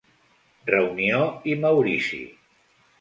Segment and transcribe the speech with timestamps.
[0.69, 1.19] Reunió
[1.51, 2.23] i Maurici.